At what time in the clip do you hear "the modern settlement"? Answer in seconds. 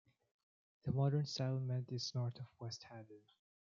0.81-1.91